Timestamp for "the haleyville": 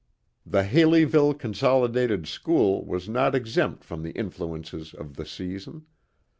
0.47-1.35